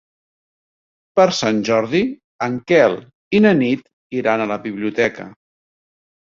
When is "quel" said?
2.71-2.97